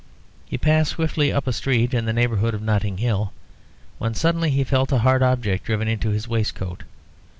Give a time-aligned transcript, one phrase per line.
[0.47, 3.31] He passed swiftly up a street in the neighbourhood of Notting Hill,
[3.99, 6.81] when suddenly he felt a hard object driven into his waistcoat.